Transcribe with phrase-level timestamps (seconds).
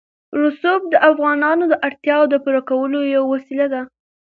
[0.41, 3.81] رسوب د افغانانو د اړتیاوو د پوره کولو یوه وسیله ده.